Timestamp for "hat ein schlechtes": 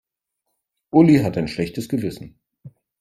1.19-1.87